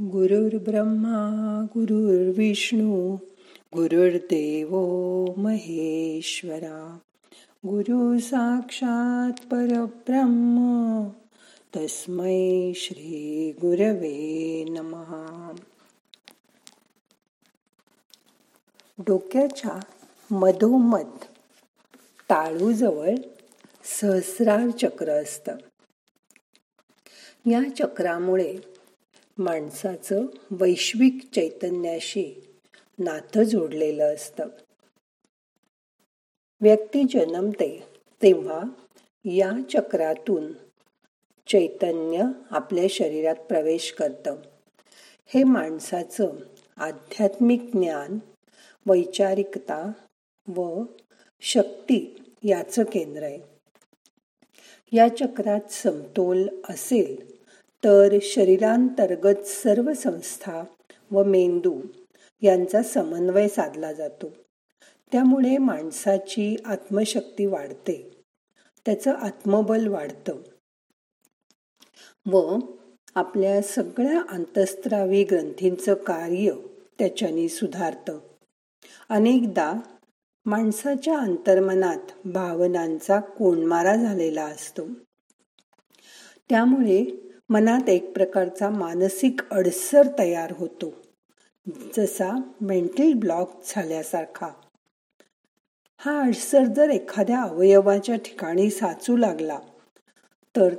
[0.00, 3.16] गुरुर्ब्रह्मा गुरुर्विष्णू
[3.74, 4.76] गुरुर्देव
[5.36, 6.98] महेश्वरा.
[7.66, 10.58] गुरु साक्षात परब्रह्म
[11.76, 15.56] तस्मै श्री गुरवे नमहा
[18.98, 19.80] डोक्याच्या
[20.30, 21.24] मधोमध
[22.28, 23.14] टाळूजवळ
[24.00, 25.56] सहस्रार चक्र असतं.
[27.46, 28.71] या चक्रामुळे
[29.44, 32.44] माणसाचं वैश्विक चैतन्याशी
[32.98, 34.48] नातं जोडलेलं असतं.
[36.60, 37.82] व्यक्ती जन्मते
[38.22, 38.62] तेव्हा
[39.24, 40.52] या चक्रातून
[41.46, 44.36] चैतन्य आपल्या शरीरात प्रवेश करतं.
[45.26, 46.30] हे माणसाचं
[46.76, 48.18] आध्यात्मिक ज्ञान
[48.86, 49.92] वैचारिकता
[50.48, 50.82] व
[51.40, 53.38] शक्ती याचं केंद्र आहे.
[54.92, 57.31] या चक्रात समतोल असेल
[57.84, 60.64] तर शरीरांतर्गत सर्व संस्था
[61.10, 61.80] व मेंदू
[62.42, 64.26] यांचा समन्वय साधला जातो.
[65.12, 68.24] त्यामुळे माणसाची आत्मशक्ती वाढते.
[68.86, 70.36] त्याचं आत्मबल वाढतं.
[72.26, 72.56] व
[73.14, 76.52] आपल्या सगळ्या अंतस्त्रावी ग्रंथींचं कार्य
[76.98, 78.18] त्याच्याने सुधारतं.
[79.08, 79.72] अनेकदा
[80.46, 84.82] माणसाच्या अंतर्मनात भावनांचा कोंडमारा झालेला असतो.
[86.50, 90.94] त्यामुळे मनात एक प्रकारचा मानसिक अडसर तयार होतो
[91.96, 94.48] जसा मेंटल ब्लॉक झाल्यासारखा.
[95.96, 99.58] हा अडसर जर एखाद्या अवयवाच्या ठिकाणी साचू लागला
[100.56, 100.74] तर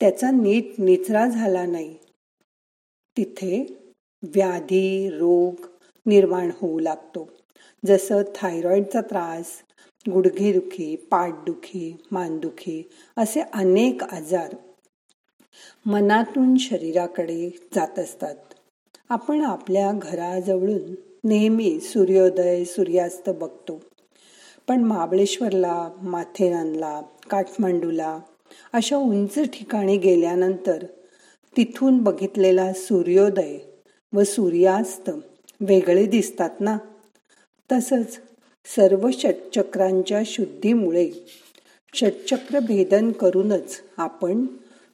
[0.00, 1.94] त्याचा नीट निचरा झाला नाही.
[3.16, 3.78] तिथे
[4.22, 5.54] व्याधी रोग
[6.06, 7.28] निर्माण होऊ लागतो
[7.86, 9.46] जसं थायरॉईडचा त्रास
[10.12, 14.54] गुडघेदुखी पाठदुखी मानदुखी असे अनेक आजार.
[15.86, 18.34] मनातून शरीराकडे जात असतात.
[19.08, 23.82] आपण आपल्या घराजवळून नेहमी सूर्योदय सूर्यास्त बघतो.
[24.68, 27.00] पण महाबळेश्वरला माथेरानला
[27.30, 28.18] काठमांडूला
[28.72, 30.84] अशा उंच ठिकाणी गेल्यानंतर
[31.56, 33.58] तिथून बघितलेला सूर्योदय
[34.12, 35.10] व सूर्यास्त
[35.60, 36.78] वेगळे दिसतात ना?
[37.72, 38.18] तसंच
[38.76, 41.10] सर्व षटचक्रांच्या शुद्धीमुळे
[41.94, 44.46] षटचक्र भेदन करूनच आपण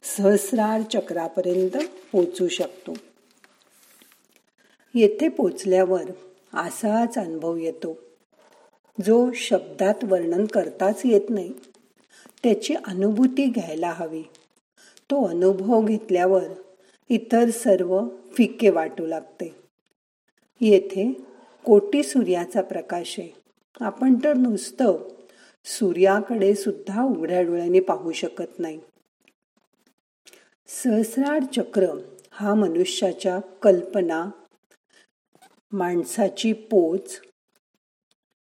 [0.03, 1.77] सहस्रार चक्रापर्यंत
[2.11, 2.93] पोचू शकतो.
[4.95, 6.01] येथे पोचल्यावर
[6.53, 7.99] असाच अनुभव येतो.
[9.05, 11.53] जो शब्दात वर्णन करताच येत नाही.
[12.43, 14.23] त्याची अनुभूती घ्यायला हवी.
[15.11, 16.43] तो अनुभव घेतल्यावर
[17.09, 18.01] इतर सर्व
[18.33, 19.55] फिके वाटू लागते.
[20.61, 21.13] येथे
[21.65, 23.35] कोटी सूर्याचा प्रकाश आहे.
[23.81, 25.09] आपण तर नुसतं
[25.65, 28.79] सूर्याकडे सुद्धा उघड्या डोळ्याने पाहू शकत नाही.
[30.67, 31.87] सहस्रार चक्र
[32.31, 34.29] हा मनुष्याच्या कल्पना
[35.71, 37.19] माणसाची पोच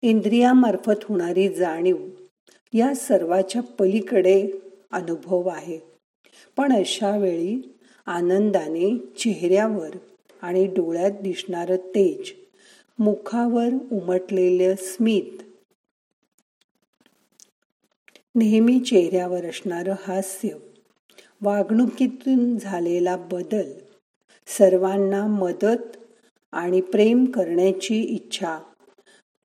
[0.03, 1.97] इंद्रियामार्फत होणारी जाणीव
[2.73, 4.51] या सर्वाच्या पलीकडे
[4.93, 5.79] अनुभव आहे.
[6.57, 9.97] पण अशा वेळी आनंदाने चेहऱ्यावर
[10.43, 12.33] आणि डोळ्यात दिसणारं तेज
[12.99, 15.43] मुखावर उमटलेलं स्मित
[18.35, 20.49] नेहमी चेहऱ्यावर असणारं हास्य
[21.43, 23.73] वागणुकीतून झालेला बदल
[24.47, 25.97] सर्वांना मदत
[26.53, 28.59] आणि प्रेम करण्याची इच्छा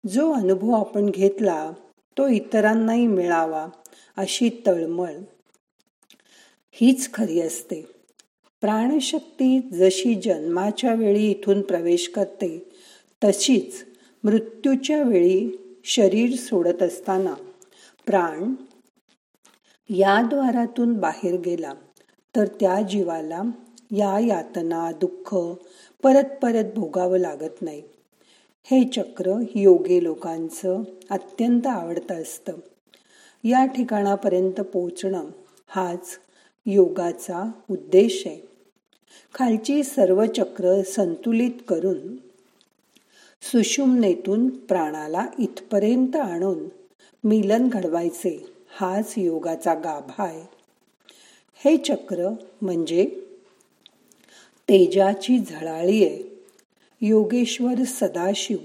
[0.07, 1.71] जो अनुभव आपण घेतला
[2.17, 3.67] तो इतरांनाही मिळावा
[4.17, 5.13] अशी तळमळ.
[6.71, 7.81] हीच खरी असते.
[8.61, 12.71] प्राणशक्ती जशी जन्माच्या वेळी इथून प्रवेश करते
[13.23, 13.85] तशीच
[14.23, 15.49] मृत्यूच्या वेळी
[15.85, 17.33] शरीर सोडत असताना
[18.05, 18.53] प्राण
[19.91, 21.73] या द्वारातून बाहेर गेला
[22.35, 23.41] तर त्या जीवाला
[23.91, 25.35] या यातना दुःख
[26.03, 27.81] परत परत भोगावं लागत नाही.
[28.63, 32.53] हे चक्र योगी लोकांचं अत्यंत आवडतं असतं.
[33.43, 35.25] या ठिकाणापर्यंत पोचणं
[35.67, 36.17] हाच
[36.65, 38.39] योगाचा उद्देश आहे.
[39.33, 42.15] खालची सर्व चक्र संतुलित करून
[43.41, 46.59] सुषुम्नेतून प्राणाला इथपर्यंत आणून
[47.23, 48.58] मिलन घडवायचे.
[48.71, 50.43] हाच योगाचा गाभा आहे.
[51.55, 53.05] हे चक्र म्हणजे
[54.69, 56.45] तेजाची झळाळी आहे.
[57.01, 58.57] योगेश्वर सदाशिव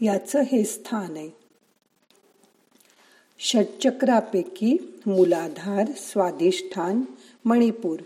[0.00, 1.30] याचं हे स्थान आहे.
[3.38, 7.02] षटचक्रापैकी मुलाधार स्वाधिष्ठान
[7.44, 8.00] मणिपूर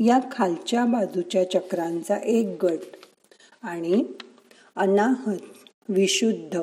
[0.00, 2.96] या खालच्या बाजूच्या चक्रांचा एक गट
[3.62, 4.04] आणि
[4.76, 5.38] अनाहत
[5.88, 6.60] विशुद्ध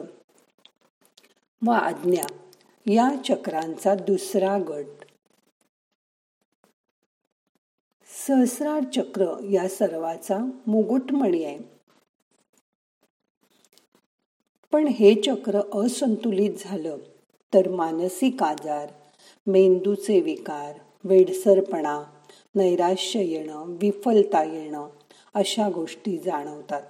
[1.68, 2.42] व आज्ञा.
[2.88, 5.06] या चक्रांचा दुसरा गट.
[8.27, 10.38] सहस्रार चक्र या सर्वाचा
[10.68, 11.59] मुगुटमणी आहे.
[14.71, 16.97] पण हे चक्र असंतुलित झालं
[17.53, 18.89] तर मानसिक आजार
[19.47, 22.03] मेंदूचे विकार वेडसरपणा
[22.56, 24.89] नैराश्य येणं विफलता येणं
[25.33, 26.81] अशा गोष्टी जाणवतात.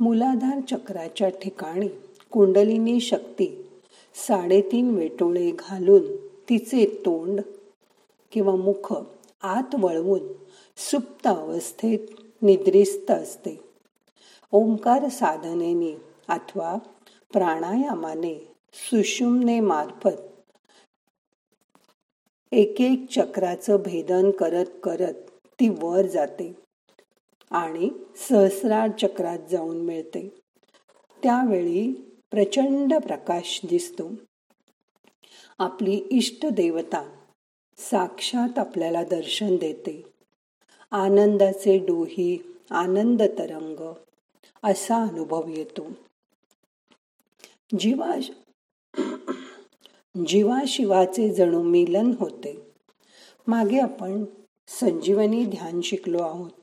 [0.00, 1.88] मुलाधार चक्राच्या ठिकाणी
[2.30, 3.66] कुंडलिनी शक्ती
[4.14, 7.40] साडेतीन वेटोळे घालून तिचे तोंड
[8.32, 8.94] किंवा मुख
[9.42, 10.32] आत वळवून
[10.76, 11.98] सुप्त अवस्थेत
[12.42, 13.60] निद्रिस्त असते.
[14.52, 15.96] ओंकार साधनेने
[16.28, 16.76] अथवा
[17.32, 20.20] प्राणायामाने सुषुमने मार्फत
[22.52, 25.14] एक एक चक्राचं भेदन करत करत
[25.60, 26.59] ती वर जाते.
[27.50, 27.90] आणि
[28.28, 30.40] सहस्रार चक्रात जाऊन मिळते.
[31.22, 31.92] त्यावेळी
[32.30, 34.10] प्रचंड प्रकाश दिसतो.
[35.58, 37.16] आपली इष्ट देवता
[37.78, 40.04] साक्षात आपल्याला दर्शन देते.
[40.90, 43.94] आनंदाचे डोही आनंद तरंग
[44.64, 45.86] असा अनुभव येतो.
[47.78, 48.16] जीवा
[50.26, 52.72] जीवाशिवाचे जणू मिलन होते.
[53.46, 54.24] मागे आपण
[54.68, 56.59] संजीवनी ध्यान शिकलो आहोत.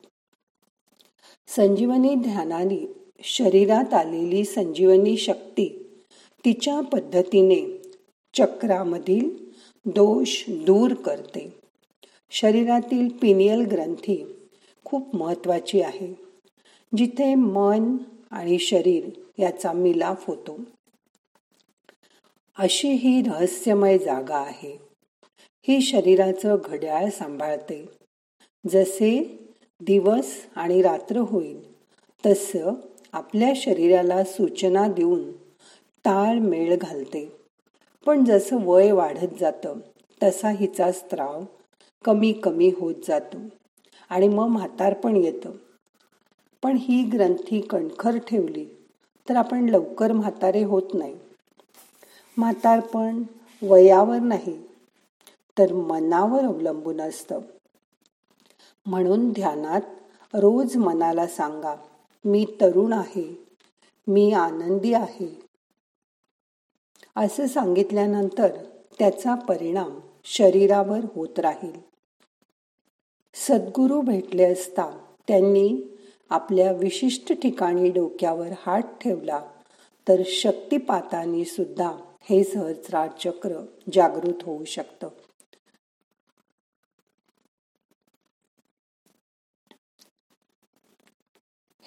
[1.57, 2.93] संजीवनी ध्यानाने
[3.23, 5.89] शरीरात आलेली संजीवनी शक्ती
[6.45, 7.81] तिच्या पद्धतीने
[8.33, 9.29] चक्रामधील
[9.85, 11.53] दोष दूर करते.
[12.31, 14.35] शरीरातील पिनियल ग्रंथी
[14.85, 16.13] खूप महत्वाची आहे
[16.97, 17.97] जिथे मन
[18.31, 20.59] आणि शरीर याचा मिलाफ होतो.
[22.57, 24.79] अशी ही रहस्यमय जागा आहे.
[25.67, 27.85] ही शरीराचं घड्याळ सांभाळते.
[28.69, 29.39] जसे
[29.81, 30.25] दिवस
[30.55, 31.73] आणि रात्र होईल.
[32.25, 32.73] तसं
[33.13, 35.31] आपल्या शरीराला सूचना देऊन
[36.05, 37.35] ताळमेळ घालते.
[38.05, 39.79] पण जसं वय वाढत जातं
[40.23, 41.43] तसा हिचा स्त्राव
[42.05, 43.37] कमी कमी होत जातो
[44.09, 45.51] आणि मग म्हातारपण येतं.
[46.63, 48.65] पण ही ग्रंथी कणखर ठेवली
[49.29, 51.15] तर आपण लवकर म्हातारे होत नाही.
[52.37, 53.23] म्हातारपण
[53.61, 54.57] वयावर नाही
[55.57, 57.39] तर मनावर अवलंबून असतं.
[58.87, 59.81] म्हणून ध्यानात
[60.33, 61.75] रोज मनाला सांगा
[62.25, 63.45] मी तरुण आहे
[64.07, 65.39] मी आनंदी आहे.
[67.15, 68.47] असं सांगितल्यानंतर
[68.99, 71.79] त्याचा परिणाम शरीरावर होत राहील.
[73.33, 74.97] सद्गुरू भेटले असता
[75.27, 75.97] त्यांनी
[76.29, 79.41] आपल्या विशिष्ट ठिकाणी डोक्यावर हात ठेवला
[80.07, 81.91] तर शक्तिपातानी सुद्धा
[82.21, 85.07] हे सहस्रार चक्र जागृत होऊ शकतं.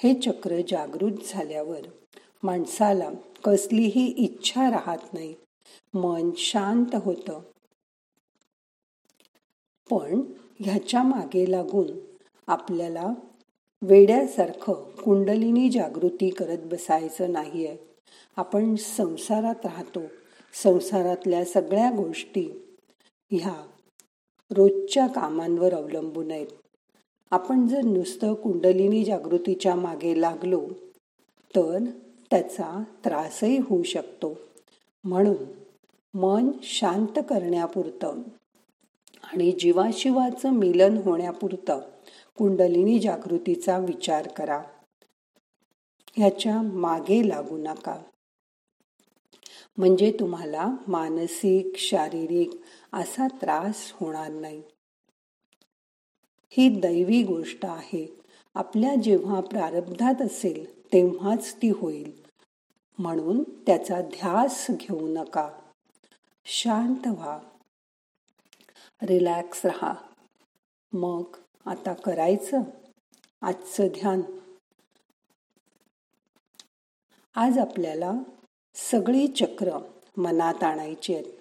[0.03, 1.81] हे चक्र जागृत झाल्यावर
[2.43, 3.11] माणसाला
[3.45, 5.35] कसलीही इच्छा राहत नाही.
[5.95, 7.41] मन शांत होतं.
[9.91, 10.21] पण
[10.61, 11.87] ह्याच्या मागे लागून
[12.47, 13.13] आपल्याला
[13.83, 17.77] वेड्यासारखं कुंडलिनी जागृती करत बसायचं नाही आहे
[18.37, 20.03] आपण संसारात राहतो.
[20.55, 22.77] संसारातल्या सगळ्या गोष्टी
[23.31, 23.67] ह्या
[24.51, 26.47] रोजच्या कामांवर अवलंबून आहेत.
[27.33, 30.69] आपण जर नुसतं कुंडलिनी जागृतीच्या मागे लागलो
[31.57, 31.85] तर
[32.31, 34.39] त्याचा त्रासही होऊ शकतो.
[35.05, 35.37] म्हणून
[36.19, 38.23] मन शांत करण्यापुरतं
[39.23, 41.81] आणि जीवाशिवाचं मिलन होण्यापुरतं
[42.39, 44.63] कुंडलिनी जागृतीचा विचार करा.
[46.17, 48.03] ह्याच्या मागे लागू नका.
[49.77, 52.51] म्हणजे तुम्हाला मानसिक शारीरिक
[52.93, 54.63] असा त्रास होणार नाही.
[56.53, 58.21] ही दैवी गोष्ट आहे.
[58.55, 62.23] आपल्या जेव्हा प्रारब्धात असेल तेव्हाच ती होईल.
[62.99, 65.51] म्हणून त्याचा ध्यास घेऊ नका.
[66.45, 67.39] शांत व्हा.
[69.03, 69.95] रिलॅक्स रहा.
[70.93, 71.23] मग
[71.67, 72.61] आता करायचं?
[73.43, 74.23] आजचं ध्यान.
[77.35, 78.13] आज आपल्याला
[78.75, 79.79] सगळी चक्र
[80.17, 81.33] मनात आणायची आहेत.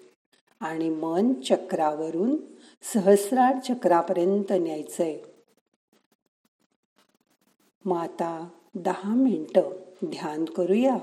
[0.60, 2.36] आणि मन चक्रावरून
[2.82, 5.18] सहस्रार चक्रापर्यंत न्यायचंय.
[7.84, 9.70] माता दहा मिनटं
[10.04, 10.96] ध्यान करूया.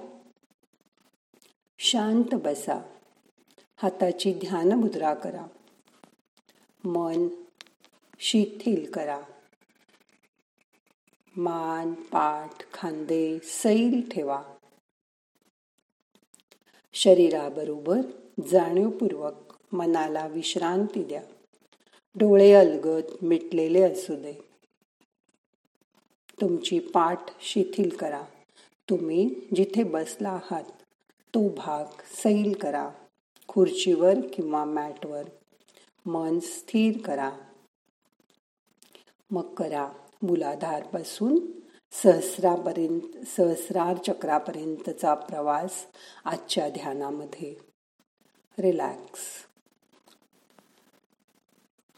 [1.80, 2.82] शांत बसा.
[3.76, 5.46] हाताची ध्यान मुद्रा करा.
[6.86, 7.28] मन
[8.20, 9.22] शिथिल करा.
[11.38, 14.44] मान पाठ खांदे सैल ठेवा.
[16.94, 18.02] शरीराबरोबर
[18.48, 21.24] जाणीवपूर्वक मनाला विश्रांती द्या.
[22.20, 24.34] डोळे अलगद मिटलेले असू दे.
[26.42, 28.22] तुमची पाठ शिथिल करा.
[28.90, 30.64] तुम्ही जिथे बसला आहात
[31.36, 32.90] तो भाग सैल करा.
[33.48, 35.24] खुर्चीवर किंवा मॅटवर.
[36.06, 37.32] मन स्थिर करा.
[39.32, 39.90] मग करा.
[40.22, 41.40] मुलाधारपासून
[41.92, 45.86] सहस्रापर्यंत सहस्रार चक्रापर्यंतचा प्रवास
[46.26, 47.56] आजच्या ध्यानामध्ये.
[48.60, 49.47] रिलॅक्स.